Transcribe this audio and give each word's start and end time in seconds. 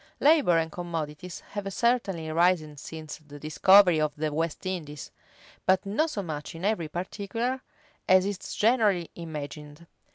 Labor 0.19 0.57
and 0.57 0.71
commodities 0.71 1.41
have 1.51 1.71
certainly 1.71 2.31
risen 2.31 2.75
since 2.75 3.17
the 3.17 3.37
discovery 3.37 4.01
of 4.01 4.15
the 4.15 4.33
West 4.33 4.65
Indies; 4.65 5.11
but 5.67 5.85
not 5.85 6.09
so 6.09 6.23
much 6.23 6.55
in 6.55 6.65
every 6.65 6.87
particular 6.87 7.61
as 8.09 8.25
is 8.25 8.39
generally 8.55 9.11
imagined. 9.13 9.85